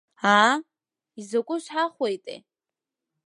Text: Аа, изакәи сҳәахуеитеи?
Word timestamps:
Аа, 0.35 0.53
изакәи 1.19 1.59
сҳәахуеитеи? 1.65 2.39